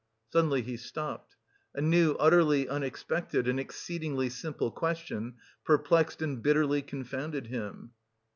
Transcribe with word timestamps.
Suddenly 0.31 0.63
he 0.63 0.77
stopped; 0.77 1.35
a 1.75 1.79
new 1.81 2.13
utterly 2.15 2.67
unexpected 2.67 3.47
and 3.47 3.59
exceedingly 3.59 4.29
simple 4.31 4.71
question 4.71 5.35
perplexed 5.63 6.23
and 6.23 6.41
bitterly 6.41 6.81
confounded 6.81 7.45
him. 7.45 7.91